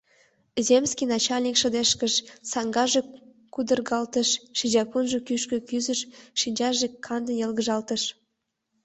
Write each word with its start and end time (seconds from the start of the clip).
Земский 0.67 1.07
начальник 1.13 1.55
шыдешкыш, 1.61 2.13
саҥгаже 2.51 3.01
кудыргалтыш, 3.53 4.29
шинчапунжо 4.57 5.19
кӱшкӧ 5.27 5.57
кӱзыш, 5.69 5.99
шинчаже 6.39 6.87
кандын 7.05 7.35
йылгыжалтыш. 7.41 8.03